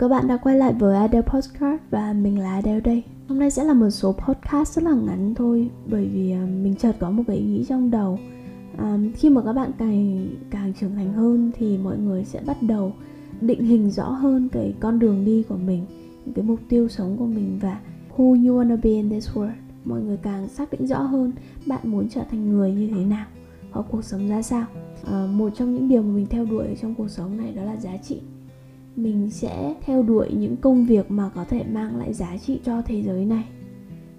các 0.00 0.08
bạn 0.08 0.28
đã 0.28 0.36
quay 0.36 0.58
lại 0.58 0.72
với 0.72 0.96
Adele 0.96 1.22
Podcast 1.22 1.80
và 1.90 2.12
mình 2.12 2.38
là 2.38 2.52
Adele 2.52 2.80
đây. 2.80 3.02
Hôm 3.28 3.38
nay 3.38 3.50
sẽ 3.50 3.64
là 3.64 3.74
một 3.74 3.90
số 3.90 4.12
podcast 4.12 4.76
rất 4.76 4.84
là 4.84 4.94
ngắn 4.94 5.34
thôi 5.34 5.70
Bởi 5.86 6.06
vì 6.06 6.32
à, 6.32 6.46
mình 6.62 6.74
chợt 6.74 6.92
có 7.00 7.10
một 7.10 7.22
cái 7.26 7.36
ý 7.36 7.44
nghĩ 7.44 7.64
trong 7.68 7.90
đầu. 7.90 8.18
À, 8.76 8.98
Khi 9.14 9.30
mà 9.30 9.42
các 9.44 9.52
bạn 9.52 9.70
càng 9.78 10.28
càng 10.50 10.72
trưởng 10.80 10.94
thành 10.94 11.12
hơn 11.12 11.50
thì 11.58 11.78
mọi 11.78 11.98
người 11.98 12.24
sẽ 12.24 12.40
bắt 12.46 12.56
đầu 12.62 12.92
định 13.40 13.64
hình 13.64 13.90
rõ 13.90 14.08
hơn 14.08 14.48
cái 14.52 14.74
con 14.80 14.98
đường 14.98 15.24
đi 15.24 15.42
của 15.48 15.56
mình 15.56 15.86
Những 16.24 16.34
cái 16.34 16.44
mục 16.44 16.60
tiêu 16.68 16.88
sống 16.88 17.16
của 17.18 17.26
mình 17.26 17.58
và 17.62 17.80
who 18.16 18.48
you 18.48 18.62
wanna 18.62 18.76
be 18.82 18.90
in 18.90 19.10
this 19.10 19.28
world. 19.34 19.52
Mọi 19.84 20.00
người 20.00 20.16
càng 20.16 20.48
xác 20.48 20.70
định 20.70 20.86
rõ 20.86 21.02
hơn 21.02 21.32
bạn 21.66 21.80
muốn 21.84 22.08
trở 22.08 22.20
thành 22.30 22.52
người 22.52 22.72
như 22.72 22.90
thế 22.94 23.04
nào 23.04 23.26
có 23.72 23.82
cuộc 23.90 24.04
sống 24.04 24.28
ra 24.28 24.42
sao. 24.42 24.66
À, 25.04 25.26
Một 25.32 25.50
trong 25.56 25.74
những 25.74 25.88
điều 25.88 26.02
mà 26.02 26.14
mình 26.14 26.26
theo 26.26 26.44
đuổi 26.44 26.66
trong 26.82 26.94
cuộc 26.94 27.08
sống 27.08 27.36
này 27.36 27.52
đó 27.52 27.62
là 27.62 27.76
giá 27.76 27.96
trị 27.96 28.20
mình 28.96 29.30
sẽ 29.30 29.74
theo 29.86 30.02
đuổi 30.02 30.28
những 30.32 30.56
công 30.56 30.86
việc 30.86 31.10
mà 31.10 31.30
có 31.34 31.44
thể 31.44 31.64
mang 31.72 31.96
lại 31.96 32.14
giá 32.14 32.36
trị 32.36 32.60
cho 32.64 32.82
thế 32.82 33.02
giới 33.02 33.24
này. 33.24 33.44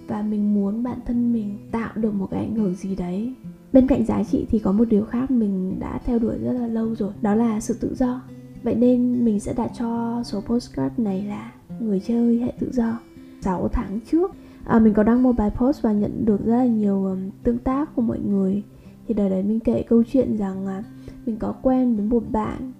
Và 0.08 0.22
mình 0.22 0.54
muốn 0.54 0.84
bản 0.84 1.00
thân 1.06 1.34
mình 1.34 1.58
tạo 1.72 1.92
được 1.96 2.14
một 2.14 2.28
cái 2.32 2.40
ảnh 2.40 2.56
hưởng 2.56 2.76
gì 2.76 2.96
đấy. 2.96 3.34
Bên 3.74 3.88
cạnh 3.88 4.06
giá 4.06 4.24
trị 4.24 4.46
thì 4.50 4.60
có 4.60 4.72
một 4.72 4.86
điều 4.86 5.06
khác 5.06 5.32
mình 5.32 5.80
đã 5.80 6.00
theo 6.06 6.20
đuổi 6.20 6.38
rất 6.38 6.52
là 6.52 6.68
lâu 6.68 6.96
rồi 6.96 7.14
đó 7.22 7.36
là 7.36 7.60
sự 7.60 7.74
tự 7.74 7.96
do. 7.96 8.22
Vậy 8.64 8.76
nên 8.76 9.26
mình 9.26 9.40
sẽ 9.40 9.54
đặt 9.54 9.72
cho 9.80 10.22
số 10.26 10.42
postcard 10.42 11.00
này 11.00 11.22
là 11.22 11.52
người 11.80 12.00
chơi 12.00 12.40
hệ 12.40 12.54
tự 12.60 12.72
do. 12.72 13.00
6 13.42 13.68
tháng 13.68 14.00
trước 14.12 14.32
à, 14.66 14.80
mình 14.80 14.94
có 14.94 15.04
đăng 15.04 15.24
một 15.24 15.32
bài 15.38 15.50
post 15.50 15.82
và 15.82 15.92
nhận 15.92 16.26
được 16.26 16.46
rất 16.46 16.56
là 16.56 16.66
nhiều 16.66 17.06
um, 17.06 17.30
tương 17.44 17.58
tác 17.58 17.96
của 17.96 18.02
mọi 18.02 18.20
người. 18.20 18.64
Thì 19.08 19.14
đời 19.14 19.30
đấy 19.30 19.44
mình 19.44 19.60
kể 19.60 19.84
câu 19.90 20.04
chuyện 20.12 20.38
rằng 20.38 20.66
uh, 20.66 20.86
mình 21.26 21.38
có 21.38 21.56
quen 21.62 21.96
với 21.96 22.06
một 22.06 22.24
bạn 22.32 22.72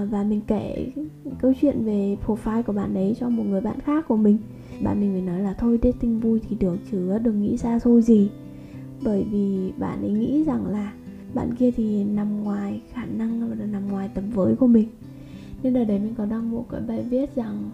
à, 0.00 0.04
và 0.04 0.22
mình 0.22 0.40
kể 0.46 0.92
câu 1.40 1.52
chuyện 1.60 1.84
về 1.84 2.16
profile 2.26 2.62
của 2.62 2.72
bạn 2.72 2.94
đấy 2.94 3.16
cho 3.20 3.28
một 3.28 3.42
người 3.42 3.60
bạn 3.60 3.80
khác 3.80 4.08
của 4.08 4.16
mình. 4.16 4.38
Bạn 4.82 5.00
mình 5.00 5.12
mới 5.12 5.22
nói 5.22 5.40
là 5.40 5.54
thôi 5.54 5.78
dating 5.82 6.20
vui 6.20 6.40
thì 6.48 6.56
được 6.60 6.76
chứ 6.90 7.18
đừng 7.18 7.42
nghĩ 7.42 7.56
xa 7.56 7.78
xôi 7.78 8.02
gì. 8.02 8.30
Bởi 9.04 9.26
vì 9.30 9.72
bạn 9.78 10.02
ấy 10.02 10.10
nghĩ 10.10 10.44
rằng 10.44 10.66
là 10.66 10.92
bạn 11.34 11.54
kia 11.54 11.70
thì 11.70 12.04
nằm 12.04 12.44
ngoài 12.44 12.80
khả 12.92 13.04
năng 13.04 13.50
và 13.50 13.66
nằm 13.66 13.88
ngoài 13.88 14.10
tầm 14.14 14.30
với 14.30 14.56
của 14.56 14.66
mình. 14.66 14.88
Nên 15.62 15.74
là 15.74 15.84
đấy 15.84 15.98
mình 15.98 16.14
có 16.14 16.24
đăng 16.24 16.50
một 16.50 16.66
cái 16.70 16.80
bài 16.80 17.04
viết 17.10 17.34
rằng 17.34 17.70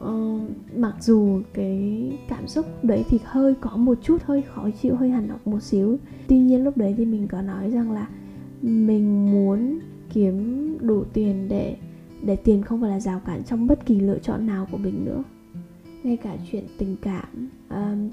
uh, 0.00 0.40
mặc 0.76 0.94
dù 1.00 1.40
cái 1.54 2.12
cảm 2.28 2.48
xúc 2.48 2.66
đấy 2.82 3.04
thì 3.08 3.18
hơi 3.24 3.54
có 3.60 3.76
một 3.76 3.98
chút 4.02 4.22
hơi 4.24 4.42
khó 4.42 4.68
chịu 4.82 4.96
hơi 4.96 5.10
hằn 5.10 5.28
học 5.28 5.46
một 5.46 5.62
xíu. 5.62 5.98
Tuy 6.28 6.38
nhiên 6.38 6.64
lúc 6.64 6.76
đấy 6.76 6.94
thì 6.96 7.04
mình 7.04 7.28
có 7.28 7.42
nói 7.42 7.70
rằng 7.70 7.92
là 7.92 8.08
mình 8.62 9.32
muốn 9.32 9.78
kiếm 10.16 10.78
đủ 10.80 11.04
tiền 11.12 11.48
để 11.48 11.76
để 12.22 12.36
tiền 12.36 12.62
không 12.62 12.80
phải 12.80 12.90
là 12.90 13.00
rào 13.00 13.20
cản 13.26 13.44
trong 13.44 13.66
bất 13.66 13.86
kỳ 13.86 14.00
lựa 14.00 14.18
chọn 14.18 14.46
nào 14.46 14.66
của 14.70 14.76
mình 14.76 15.04
nữa. 15.04 15.22
Ngay 16.02 16.16
cả 16.16 16.36
chuyện 16.50 16.64
tình 16.78 16.96
cảm 17.02 17.48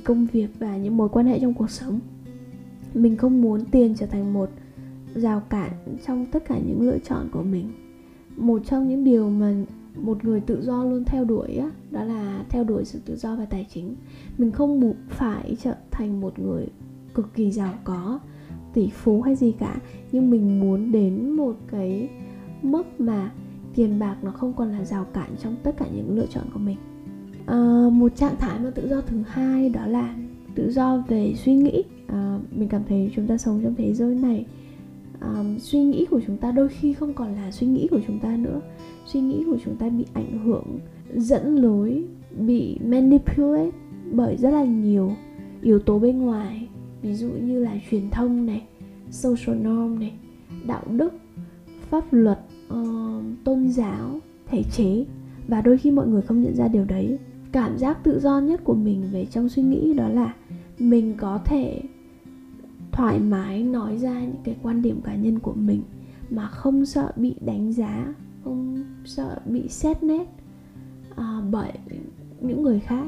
công 0.04 0.28
việc 0.34 0.48
và 0.60 0.78
những 0.78 0.98
mối 0.98 1.10
quan 1.10 1.26
hệ 1.26 1.40
trong 1.40 1.54
cuộc 1.54 1.70
sống. 1.70 2.00
Mình 2.94 3.18
không 3.18 3.42
muốn 3.42 3.66
tiền 3.66 3.96
trở 3.96 4.06
thành 4.06 4.34
một 4.34 4.50
rào 5.16 5.42
cản 5.50 5.72
trong 6.06 6.26
tất 6.26 6.46
cả 6.48 6.60
những 6.68 6.82
lựa 6.82 6.98
chọn 7.00 7.30
của 7.32 7.44
mình. 7.44 7.72
Một 8.38 8.62
trong 8.66 8.88
những 8.88 9.04
điều 9.04 9.30
mà 9.30 9.54
một 9.98 10.26
người 10.26 10.40
tự 10.40 10.62
do 10.62 10.84
luôn 10.84 11.04
theo 11.06 11.26
đuổi 11.26 11.56
á, 11.56 11.72
đó 11.92 12.04
là 12.04 12.46
theo 12.50 12.64
đuổi 12.64 12.86
sự 12.86 13.00
tự 13.06 13.16
do 13.16 13.36
về 13.36 13.46
tài 13.50 13.68
chính. 13.74 13.96
Mình 14.38 14.52
không 14.52 14.80
buộc 14.80 14.96
phải 15.10 15.56
trở 15.62 15.76
thành 15.92 16.22
một 16.22 16.40
người 16.40 16.68
cực 17.14 17.34
kỳ 17.34 17.52
giàu 17.52 17.74
có 17.84 18.20
tỷ 18.74 18.90
phú 18.90 19.22
hay 19.22 19.36
gì 19.36 19.52
cả 19.60 19.76
nhưng 20.12 20.30
mình 20.30 20.60
muốn 20.60 20.92
đến 20.92 21.30
một 21.30 21.56
cái 21.72 22.10
mức 22.62 23.00
mà 23.00 23.32
tiền 23.76 24.00
bạc 24.00 24.16
nó 24.24 24.32
không 24.32 24.54
còn 24.54 24.72
là 24.72 24.86
rào 24.86 25.06
cản 25.14 25.30
trong 25.44 25.56
tất 25.64 25.78
cả 25.78 25.86
những 25.96 26.18
lựa 26.18 26.26
chọn 26.26 26.44
của 26.54 26.60
mình. 26.60 26.78
À, 27.46 27.90
một 27.92 28.16
trạng 28.16 28.36
thái 28.40 28.60
mà 28.60 28.70
tự 28.70 28.90
do 28.90 29.02
thứ 29.02 29.24
hai 29.28 29.70
đó 29.70 29.88
là 29.88 30.16
tự 30.56 30.72
do 30.72 31.04
về 31.08 31.34
suy 31.36 31.56
nghĩ. 31.56 31.84
À, 32.08 32.40
mình 32.52 32.70
cảm 32.70 32.82
thấy 32.90 33.12
chúng 33.16 33.28
ta 33.28 33.38
sống 33.38 33.62
trong 33.64 33.76
thế 33.76 33.94
giới 33.94 34.16
này 34.16 34.46
à, 35.20 35.44
suy 35.60 35.84
nghĩ 35.84 36.06
của 36.06 36.22
chúng 36.28 36.38
ta 36.38 36.52
đôi 36.52 36.70
khi 36.70 36.94
không 36.94 37.14
còn 37.14 37.36
là 37.36 37.52
suy 37.52 37.68
nghĩ 37.68 37.88
của 37.92 38.00
chúng 38.08 38.20
ta 38.20 38.38
nữa. 38.38 38.62
Suy 39.06 39.22
nghĩ 39.22 39.44
của 39.46 39.58
chúng 39.66 39.76
ta 39.76 39.90
bị 39.90 40.06
ảnh 40.14 40.40
hưởng 40.46 40.80
dẫn 41.16 41.56
lối 41.56 42.04
bị 42.40 42.80
manipulate 42.86 43.72
bởi 44.12 44.38
rất 44.38 44.50
là 44.50 44.64
nhiều 44.64 45.12
yếu 45.62 45.80
tố 45.80 46.00
bên 46.00 46.18
ngoài 46.18 46.68
ví 47.04 47.14
dụ 47.14 47.30
như 47.30 47.60
là 47.60 47.78
truyền 47.90 48.10
thông 48.10 48.46
này 48.46 48.64
social 49.12 49.58
norm 49.58 50.00
này 50.00 50.14
đạo 50.68 50.84
đức 50.92 51.14
pháp 51.90 52.14
luật 52.14 52.40
uh, 52.74 53.24
tôn 53.44 53.72
giáo 53.72 54.20
thể 54.48 54.64
chế. 54.64 55.06
Và 55.48 55.62
đôi 55.62 55.78
khi 55.78 55.92
mọi 55.92 56.08
người 56.08 56.22
không 56.22 56.42
nhận 56.42 56.56
ra 56.56 56.68
điều 56.68 56.86
đấy. 56.86 57.18
Cảm 57.52 57.78
giác 57.78 58.04
tự 58.04 58.20
do 58.20 58.40
nhất 58.40 58.62
của 58.64 58.74
mình 58.76 59.04
về 59.12 59.26
trong 59.26 59.50
suy 59.50 59.64
nghĩ 59.64 59.94
đó 59.94 60.10
là 60.10 60.34
mình 60.80 61.16
có 61.18 61.40
thể 61.46 61.82
thoải 62.92 63.20
mái 63.20 63.64
nói 63.64 63.98
ra 63.98 64.22
những 64.22 64.42
cái 64.44 64.56
quan 64.64 64.82
điểm 64.82 65.02
cá 65.02 65.16
nhân 65.16 65.40
của 65.40 65.54
mình 65.54 65.82
mà 66.30 66.48
không 66.48 66.86
sợ 66.86 67.12
bị 67.16 67.36
đánh 67.46 67.74
giá 67.74 68.14
không 68.44 68.84
sợ 69.06 69.40
bị 69.46 69.68
xét 69.68 70.04
nét 70.04 70.28
uh, 71.12 71.52
bởi 71.52 71.72
những 72.42 72.64
người 72.64 72.80
khác. 72.80 73.06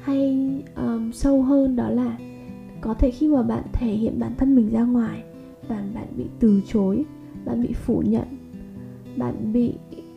Hay 0.00 0.48
um, 0.76 1.10
sâu 1.12 1.42
hơn 1.42 1.76
đó 1.76 1.90
là 1.90 2.18
có 2.86 2.94
thể 2.94 3.10
khi 3.10 3.28
mà 3.28 3.42
bạn 3.42 3.62
thể 3.72 3.92
hiện 3.92 4.18
bản 4.18 4.32
thân 4.38 4.56
mình 4.56 4.70
ra 4.70 4.84
ngoài 4.84 5.22
và 5.68 5.84
bạn 5.94 6.06
bị 6.16 6.24
từ 6.40 6.60
chối 6.66 7.04
bạn 7.44 7.62
bị 7.62 7.72
phủ 7.72 8.02
nhận 8.06 8.26
bạn 9.16 9.52
bị 9.52 9.72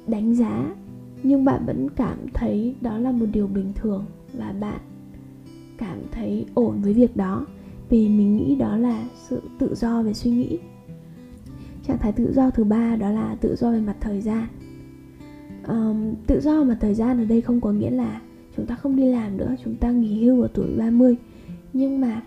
đánh 0.07 0.35
giá 0.35 0.75
nhưng 1.23 1.45
bạn 1.45 1.65
vẫn 1.65 1.89
cảm 1.89 2.17
thấy 2.33 2.75
đó 2.81 2.97
là 2.97 3.11
một 3.11 3.25
điều 3.33 3.47
bình 3.47 3.71
thường 3.75 4.05
và 4.33 4.53
bạn 4.59 4.79
cảm 5.77 5.97
thấy 6.11 6.45
ổn 6.53 6.81
với 6.81 6.93
việc 6.93 7.17
đó 7.17 7.45
vì 7.89 8.09
mình 8.09 8.37
nghĩ 8.37 8.55
đó 8.55 8.77
là 8.77 9.03
sự 9.29 9.41
tự 9.59 9.75
do 9.75 10.01
về 10.01 10.13
suy 10.13 10.31
nghĩ. 10.31 10.59
Trạng 11.87 11.97
thái 11.97 12.11
tự 12.11 12.33
do 12.33 12.49
thứ 12.49 12.63
ba 12.63 12.95
đó 12.95 13.09
là 13.11 13.35
tự 13.41 13.55
do 13.55 13.71
về 13.71 13.79
mặt 13.79 13.95
thời 13.99 14.21
gian. 14.21 14.47
Um, 15.67 16.13
tự 16.27 16.39
do 16.41 16.63
mà 16.63 16.77
thời 16.81 16.93
gian 16.93 17.17
ở 17.17 17.25
đây 17.25 17.41
không 17.41 17.61
có 17.61 17.71
nghĩa 17.71 17.91
là 17.91 18.21
chúng 18.57 18.65
ta 18.65 18.75
không 18.75 18.95
đi 18.95 19.05
làm 19.05 19.37
nữa 19.37 19.55
chúng 19.63 19.75
ta 19.75 19.91
nghỉ 19.91 20.25
hưu 20.25 20.41
ở 20.41 20.47
tuổi 20.53 20.67
30 20.77 21.15
nhưng 21.73 22.01
mà 22.01 22.21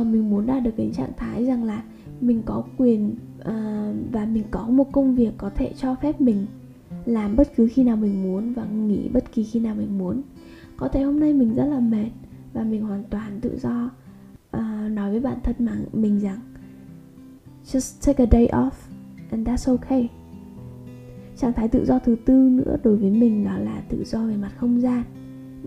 uh, 0.00 0.06
mình 0.06 0.30
muốn 0.30 0.46
đạt 0.46 0.62
được 0.62 0.70
cái 0.76 0.90
trạng 0.94 1.12
thái 1.16 1.44
rằng 1.44 1.64
là 1.64 1.82
mình 2.20 2.42
có 2.44 2.64
quyền 2.76 3.14
uh, 3.40 4.12
và 4.12 4.24
mình 4.24 4.44
có 4.50 4.68
một 4.68 4.92
công 4.92 5.14
việc 5.14 5.30
có 5.38 5.50
thể 5.50 5.72
cho 5.76 5.94
phép 5.94 6.20
mình 6.20 6.46
làm 7.04 7.36
bất 7.36 7.56
cứ 7.56 7.68
khi 7.72 7.84
nào 7.84 7.96
mình 7.96 8.22
muốn 8.22 8.52
và 8.52 8.64
nghỉ 8.64 9.08
bất 9.08 9.32
kỳ 9.32 9.44
khi 9.44 9.60
nào 9.60 9.74
mình 9.74 9.98
muốn. 9.98 10.22
Có 10.76 10.88
thể 10.88 11.02
hôm 11.02 11.20
nay 11.20 11.32
mình 11.32 11.54
rất 11.54 11.64
là 11.64 11.80
mệt 11.80 12.10
và 12.52 12.62
mình 12.62 12.82
hoàn 12.82 13.04
toàn 13.10 13.40
tự 13.40 13.58
do 13.58 13.90
uh, 14.56 14.90
nói 14.90 15.10
với 15.10 15.20
bản 15.20 15.38
thân 15.42 15.56
mà 15.58 15.76
mình 15.92 16.20
rằng 16.20 16.40
just 17.64 18.06
take 18.06 18.24
a 18.24 18.28
day 18.32 18.46
off 18.46 18.70
and 19.30 19.48
that's 19.48 19.76
okay. 19.76 20.08
Trạng 21.36 21.52
thái 21.52 21.68
tự 21.68 21.84
do 21.84 21.98
thứ 21.98 22.16
tư 22.24 22.34
nữa 22.34 22.76
đối 22.82 22.96
với 22.96 23.10
mình 23.10 23.44
đó 23.44 23.58
là 23.58 23.82
tự 23.88 24.04
do 24.04 24.26
về 24.26 24.36
mặt 24.36 24.52
không 24.56 24.80
gian 24.80 25.02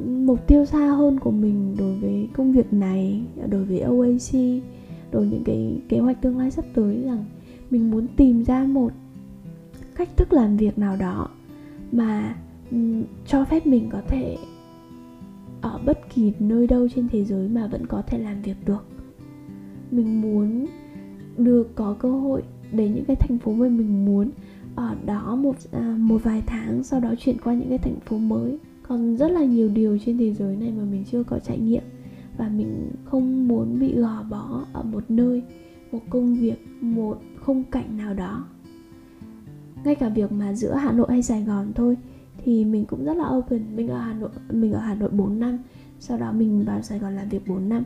mục 0.05 0.47
tiêu 0.47 0.65
xa 0.65 0.87
hơn 0.87 1.19
của 1.19 1.31
mình 1.31 1.75
đối 1.79 1.95
với 1.95 2.29
công 2.33 2.51
việc 2.51 2.73
này 2.73 3.21
đối 3.49 3.65
với 3.65 3.81
OAC 3.81 4.61
rồi 5.11 5.27
những 5.27 5.43
cái 5.45 5.81
kế 5.89 5.99
hoạch 5.99 6.21
tương 6.21 6.37
lai 6.37 6.51
sắp 6.51 6.65
tới 6.73 7.01
rằng 7.05 7.25
mình 7.69 7.91
muốn 7.91 8.07
tìm 8.15 8.43
ra 8.43 8.63
một 8.63 8.91
cách 9.95 10.09
thức 10.17 10.33
làm 10.33 10.57
việc 10.57 10.77
nào 10.77 10.95
đó 10.95 11.29
mà 11.91 12.35
ừ, 12.71 12.77
cho 13.25 13.45
phép 13.45 13.67
mình 13.67 13.89
có 13.91 14.01
thể 14.07 14.37
ở 15.61 15.79
bất 15.85 15.99
kỳ 16.13 16.33
nơi 16.39 16.67
đâu 16.67 16.87
trên 16.95 17.07
thế 17.07 17.25
giới 17.25 17.47
mà 17.49 17.67
vẫn 17.67 17.85
có 17.85 18.01
thể 18.01 18.17
làm 18.17 18.41
việc 18.41 18.55
được. 18.65 18.85
Mình 19.91 20.21
muốn 20.21 20.65
được 21.37 21.75
có 21.75 21.93
cơ 21.99 22.11
hội 22.11 22.43
đến 22.71 22.93
những 22.93 23.05
cái 23.05 23.15
thành 23.15 23.37
phố 23.37 23.51
mà 23.51 23.69
mình 23.69 24.05
muốn 24.05 24.29
ở 24.75 24.95
đó 25.05 25.35
một 25.35 25.55
à, 25.71 25.95
một 25.99 26.23
vài 26.23 26.43
tháng 26.45 26.83
sau 26.83 26.99
đó 26.99 27.13
chuyển 27.19 27.37
qua 27.43 27.53
những 27.53 27.69
cái 27.69 27.77
thành 27.77 27.99
phố 28.05 28.17
mới 28.17 28.57
còn 28.89 29.17
rất 29.17 29.31
là 29.31 29.43
nhiều 29.43 29.69
điều 29.69 29.97
trên 30.05 30.17
thế 30.17 30.33
giới 30.33 30.55
này 30.55 30.71
mà 30.77 30.83
mình 30.83 31.03
chưa 31.11 31.23
có 31.23 31.39
trải 31.39 31.57
nghiệm. 31.57 31.83
Và 32.37 32.49
mình 32.49 32.91
không 33.03 33.47
muốn 33.47 33.79
bị 33.79 33.95
gò 33.95 34.23
bó 34.29 34.65
ở 34.73 34.83
một 34.83 35.03
nơi, 35.09 35.43
một 35.91 35.99
công 36.09 36.35
việc, 36.35 36.67
một 36.81 37.21
khung 37.41 37.63
cảnh 37.63 37.97
nào 37.97 38.13
đó. 38.13 38.45
Ngay 39.83 39.95
cả 39.95 40.09
việc 40.09 40.31
mà 40.31 40.53
giữa 40.53 40.73
Hà 40.73 40.91
Nội 40.91 41.07
hay 41.09 41.23
Sài 41.23 41.43
Gòn 41.43 41.71
thôi, 41.75 41.97
thì 42.43 42.65
mình 42.65 42.85
cũng 42.85 43.05
rất 43.05 43.13
là 43.13 43.29
open. 43.29 43.75
Mình 43.75 43.87
ở 43.87 43.97
Hà 43.97 44.13
Nội, 44.13 44.29
mình 44.51 44.71
ở 44.71 44.79
Hà 44.79 44.95
Nội 44.95 45.09
4 45.09 45.39
năm, 45.39 45.57
sau 45.99 46.17
đó 46.17 46.31
mình 46.31 46.65
vào 46.65 46.81
Sài 46.81 46.99
Gòn 46.99 47.15
làm 47.15 47.29
việc 47.29 47.47
4 47.47 47.69
năm, 47.69 47.83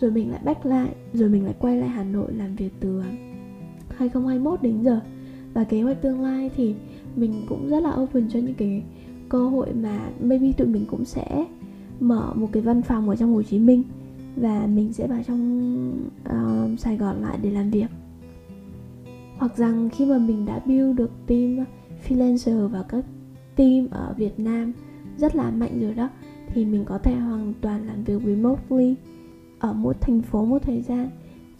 rồi 0.00 0.10
mình 0.10 0.30
lại 0.30 0.40
back 0.44 0.66
lại, 0.66 0.94
rồi 1.12 1.28
mình 1.28 1.44
lại 1.44 1.54
quay 1.58 1.76
lại 1.76 1.88
Hà 1.88 2.04
Nội 2.04 2.32
làm 2.32 2.56
việc 2.56 2.70
từ 2.80 3.00
à, 3.00 3.10
2021 3.88 4.62
đến 4.62 4.82
giờ. 4.82 5.00
Và 5.54 5.64
kế 5.64 5.82
hoạch 5.82 6.02
tương 6.02 6.20
lai 6.20 6.50
thì 6.56 6.74
mình 7.16 7.32
cũng 7.48 7.68
rất 7.68 7.80
là 7.80 7.94
open 7.94 8.28
cho 8.28 8.38
những 8.38 8.54
cái 8.54 8.82
cơ 9.30 9.48
hội 9.48 9.72
mà 9.72 10.10
maybe 10.20 10.52
tụi 10.52 10.66
mình 10.66 10.86
cũng 10.90 11.04
sẽ 11.04 11.46
mở 12.00 12.32
một 12.34 12.48
cái 12.52 12.62
văn 12.62 12.82
phòng 12.82 13.08
ở 13.08 13.16
trong 13.16 13.34
Hồ 13.34 13.42
Chí 13.42 13.58
Minh 13.58 13.82
và 14.36 14.66
mình 14.66 14.92
sẽ 14.92 15.06
vào 15.06 15.22
trong 15.26 15.92
uh, 16.28 16.80
Sài 16.80 16.96
Gòn 16.96 17.22
lại 17.22 17.38
để 17.42 17.50
làm 17.50 17.70
việc. 17.70 17.86
Hoặc 19.38 19.56
rằng 19.56 19.88
khi 19.92 20.06
mà 20.06 20.18
mình 20.18 20.46
đã 20.46 20.58
build 20.66 20.98
được 20.98 21.10
team 21.26 21.56
freelancer 22.08 22.68
và 22.68 22.82
các 22.82 23.04
team 23.56 23.86
ở 23.90 24.14
Việt 24.16 24.40
Nam 24.40 24.72
rất 25.16 25.36
là 25.36 25.50
mạnh 25.50 25.80
rồi 25.80 25.94
đó 25.94 26.08
thì 26.54 26.64
mình 26.64 26.84
có 26.84 26.98
thể 26.98 27.14
hoàn 27.14 27.54
toàn 27.60 27.86
làm 27.86 28.04
việc 28.04 28.22
remotely 28.26 28.94
ở 29.58 29.72
một 29.72 30.00
thành 30.00 30.22
phố 30.22 30.44
một 30.44 30.62
thời 30.62 30.82
gian 30.82 31.08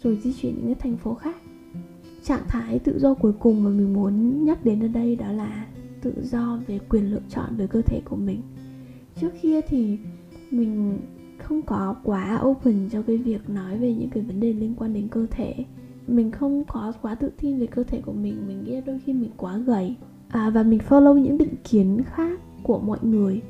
rồi 0.03 0.19
di 0.23 0.33
chuyển 0.33 0.55
những 0.55 0.65
cái 0.65 0.75
thành 0.75 0.97
phố 0.97 1.13
khác. 1.13 1.35
Trạng 2.23 2.43
thái 2.47 2.79
tự 2.79 2.99
do 2.99 3.13
cuối 3.13 3.33
cùng 3.39 3.63
mà 3.63 3.69
mình 3.69 3.93
muốn 3.93 4.45
nhắc 4.45 4.65
đến 4.65 4.83
ở 4.83 4.87
đây 4.87 5.15
đó 5.15 5.31
là 5.31 5.65
tự 6.01 6.13
do 6.23 6.59
về 6.67 6.79
quyền 6.89 7.11
lựa 7.11 7.21
chọn 7.29 7.55
về 7.57 7.67
cơ 7.67 7.81
thể 7.81 8.01
của 8.05 8.15
mình. 8.15 8.41
Trước 9.21 9.31
kia 9.41 9.61
thì 9.61 9.97
mình 10.51 10.99
không 11.37 11.61
có 11.61 11.95
quá 12.03 12.41
open 12.43 12.89
cho 12.91 13.01
cái 13.01 13.17
việc 13.17 13.49
nói 13.49 13.77
về 13.77 13.93
những 13.93 14.09
cái 14.09 14.23
vấn 14.23 14.39
đề 14.39 14.53
liên 14.53 14.75
quan 14.77 14.93
đến 14.93 15.07
cơ 15.07 15.25
thể. 15.31 15.53
Mình 16.07 16.31
không 16.31 16.63
có 16.67 16.93
quá 17.01 17.15
tự 17.15 17.31
tin 17.41 17.59
về 17.59 17.67
cơ 17.67 17.83
thể 17.83 18.01
của 18.05 18.13
mình 18.13 18.47
mình 18.47 18.63
nghĩ 18.63 18.81
đôi 18.85 18.99
khi 19.05 19.13
mình 19.13 19.31
quá 19.37 19.57
gầy. 19.57 19.95
À, 20.29 20.49
và 20.49 20.63
mình 20.63 20.79
follow 20.89 21.17
những 21.17 21.37
định 21.37 21.55
kiến 21.63 22.01
khác 22.05 22.39
của 22.63 22.79
mọi 22.79 22.99
người 23.01 23.41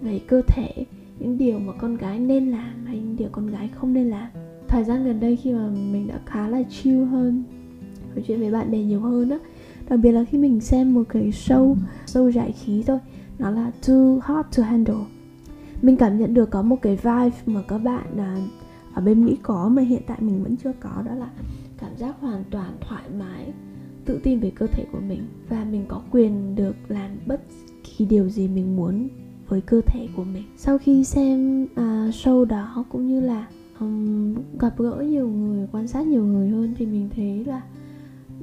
về 0.00 0.20
cơ 0.26 0.42
thể 0.46 0.72
những 1.18 1.38
điều 1.38 1.58
mà 1.58 1.72
con 1.72 1.96
gái 1.96 2.18
nên 2.18 2.50
làm 2.50 2.86
hay 2.86 2.96
những 2.96 3.16
điều 3.16 3.28
con 3.32 3.46
gái 3.46 3.68
không 3.68 3.92
nên 3.92 4.10
làm. 4.10 4.28
Thời 4.68 4.84
gian 4.84 5.04
gần 5.04 5.20
đây 5.20 5.36
khi 5.36 5.52
mà 5.52 5.68
mình 5.68 6.06
đã 6.06 6.20
khá 6.26 6.48
là 6.48 6.62
chill 6.70 7.04
hơn 7.04 7.44
nói 8.14 8.24
chuyện 8.26 8.40
với 8.40 8.50
bạn 8.50 8.70
bè 8.70 8.78
nhiều 8.78 9.00
hơn 9.00 9.30
á 9.30 9.38
đặc 9.88 10.00
biệt 10.02 10.12
là 10.12 10.24
khi 10.24 10.38
mình 10.38 10.60
xem 10.60 10.94
một 10.94 11.02
cái 11.08 11.30
show 11.30 11.76
show 12.06 12.30
giải 12.30 12.54
trí 12.64 12.82
thôi 12.82 12.98
nó 13.38 13.50
là 13.50 13.70
too 13.86 14.18
hot 14.22 14.46
to 14.56 14.62
handle. 14.62 15.04
Mình 15.82 15.96
cảm 15.96 16.18
nhận 16.18 16.34
được 16.34 16.50
có 16.50 16.62
một 16.62 16.76
cái 16.82 16.96
vibe 16.96 17.36
mà 17.46 17.62
các 17.68 17.78
bạn 17.78 18.18
à, 18.18 18.36
ở 18.94 19.02
bên 19.02 19.24
mỹ 19.24 19.36
có 19.42 19.68
mà 19.68 19.82
hiện 19.82 20.02
tại 20.06 20.18
mình 20.20 20.42
vẫn 20.42 20.56
chưa 20.56 20.72
có 20.80 21.02
đó 21.06 21.14
là 21.14 21.30
cảm 21.78 21.96
giác 21.96 22.16
hoàn 22.20 22.44
toàn 22.50 22.76
thoải 22.80 23.02
mái 23.18 23.52
tự 24.04 24.20
tin 24.22 24.40
về 24.40 24.50
cơ 24.50 24.66
thể 24.66 24.84
của 24.92 25.00
mình. 25.08 25.22
Và 25.48 25.64
mình 25.64 25.84
có 25.88 26.02
quyền 26.10 26.54
được 26.54 26.76
làm 26.88 27.10
bất 27.26 27.40
kỳ 27.84 28.04
điều 28.04 28.28
gì 28.28 28.48
mình 28.48 28.76
muốn 28.76 29.08
với 29.48 29.60
cơ 29.60 29.80
thể 29.86 30.08
của 30.16 30.24
mình. 30.24 30.44
Sau 30.56 30.78
khi 30.78 31.04
xem 31.04 31.64
uh, 31.64 32.14
show 32.14 32.44
đó 32.44 32.84
cũng 32.88 33.06
như 33.06 33.20
là 33.20 33.46
um, 33.80 34.34
gặp 34.58 34.78
gỡ 34.78 35.04
nhiều 35.08 35.28
người 35.28 35.68
quan 35.72 35.88
sát 35.88 36.06
nhiều 36.06 36.24
người 36.24 36.48
hơn 36.48 36.74
thì 36.78 36.86
mình 36.86 37.08
thấy 37.16 37.44
là 37.44 37.62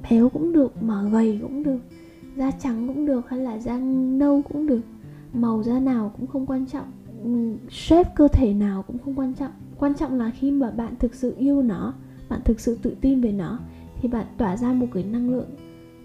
béo 0.09 0.29
cũng 0.29 0.53
được 0.53 0.83
mà 0.83 1.03
gầy 1.03 1.39
cũng 1.41 1.63
được 1.63 1.79
da 2.35 2.51
trắng 2.51 2.87
cũng 2.87 3.05
được 3.05 3.29
hay 3.29 3.39
là 3.39 3.59
da 3.59 3.77
nâu 3.77 4.41
cũng 4.41 4.67
được. 4.67 4.81
Màu 5.33 5.63
da 5.63 5.79
nào 5.79 6.11
cũng 6.17 6.27
không 6.27 6.45
quan 6.45 6.65
trọng 6.65 6.85
shape 7.69 8.09
cơ 8.15 8.27
thể 8.27 8.53
nào 8.53 8.83
cũng 8.87 8.97
không 8.97 9.19
quan 9.19 9.33
trọng. 9.33 9.51
Quan 9.79 9.93
trọng 9.93 10.17
là 10.17 10.31
khi 10.39 10.51
mà 10.51 10.71
bạn 10.71 10.93
thực 10.99 11.15
sự 11.15 11.33
yêu 11.37 11.61
nó 11.61 11.93
bạn 12.29 12.41
thực 12.45 12.59
sự 12.59 12.77
tự 12.81 12.95
tin 13.01 13.21
về 13.21 13.31
nó 13.31 13.59
thì 14.01 14.07
bạn 14.07 14.25
tỏa 14.37 14.57
ra 14.57 14.73
một 14.73 14.87
cái 14.93 15.03
năng 15.03 15.29
lượng 15.29 15.49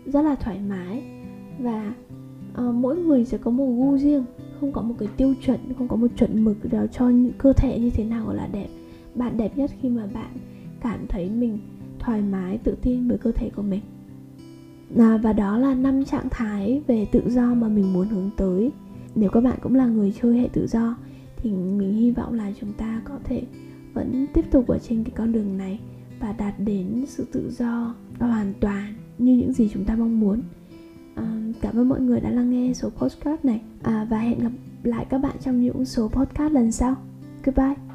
rất 0.07 0.23
là 0.23 0.35
thoải 0.35 0.61
mái. 0.69 1.03
Và 1.59 1.93
uh, 2.53 2.75
mỗi 2.75 2.97
người 2.97 3.25
sẽ 3.25 3.39
có 3.39 3.51
một 3.51 3.67
gu 3.67 3.99
riêng 3.99 4.25
không 4.61 4.73
có 4.73 4.83
một 4.83 4.95
cái 4.99 5.09
tiêu 5.17 5.35
chuẩn 5.47 5.61
không 5.79 5.89
có 5.89 5.97
một 5.97 6.09
chuẩn 6.17 6.45
mực 6.45 6.73
nào 6.73 6.87
cho 6.87 7.09
những 7.09 7.33
cơ 7.39 7.53
thể 7.53 7.79
như 7.79 7.91
thế 7.91 8.05
nào 8.05 8.27
gọi 8.27 8.37
là 8.37 8.47
đẹp. 8.53 8.69
Bạn 9.15 9.37
đẹp 9.37 9.59
nhất 9.59 9.71
khi 9.81 9.89
mà 9.89 10.07
bạn 10.15 10.31
cảm 10.81 11.07
thấy 11.09 11.31
mình 11.31 11.59
thoải 12.01 12.23
mái 12.23 12.59
tự 12.59 12.77
tin 12.83 13.09
với 13.09 13.19
cơ 13.19 13.33
thể 13.33 13.51
của 13.57 13.63
mình. 13.63 13.81
À, 14.99 15.17
và 15.23 15.33
đó 15.33 15.59
là 15.59 15.75
năm 15.75 16.05
trạng 16.05 16.29
thái 16.31 16.83
về 16.87 17.07
tự 17.13 17.23
do 17.27 17.55
mà 17.55 17.69
mình 17.69 17.93
muốn 17.93 18.09
hướng 18.09 18.31
tới. 18.37 18.71
Nếu 19.15 19.31
các 19.31 19.41
bạn 19.41 19.59
cũng 19.63 19.75
là 19.75 19.87
người 19.87 20.15
chơi 20.23 20.39
hệ 20.39 20.49
tự 20.53 20.67
do 20.67 20.97
thì 21.37 21.51
mình 21.51 21.93
hy 21.93 22.11
vọng 22.11 22.35
là 22.35 22.53
chúng 22.61 22.73
ta 22.73 23.03
có 23.05 23.19
thể 23.25 23.43
vẫn 23.95 24.27
tiếp 24.35 24.45
tục 24.51 24.67
ở 24.67 24.79
trên 24.79 25.05
cái 25.05 25.13
con 25.17 25.33
đường 25.33 25.57
này 25.57 25.81
và 26.21 26.33
đạt 26.33 26.55
đến 26.59 27.05
sự 27.09 27.27
tự 27.33 27.51
do 27.51 27.95
hoàn 28.19 28.53
toàn 28.61 28.95
như 29.19 29.37
những 29.37 29.53
gì 29.53 29.71
chúng 29.73 29.85
ta 29.85 29.97
mong 29.97 30.21
muốn. 30.21 30.43
À, 31.15 31.53
cảm 31.61 31.79
ơn 31.79 31.89
mọi 31.89 32.01
người 32.01 32.21
đã 32.21 32.31
lắng 32.31 32.51
nghe 32.51 32.73
số 32.75 32.91
podcast 32.91 33.45
này. 33.45 33.61
À, 33.83 34.07
và 34.11 34.19
hẹn 34.19 34.39
gặp 34.39 34.53
lại 34.83 35.07
các 35.11 35.19
bạn 35.19 35.37
trong 35.41 35.61
những 35.61 35.85
số 35.85 36.09
podcast 36.09 36.53
lần 36.53 36.73
sau. 36.73 36.97
Goodbye. 37.45 37.90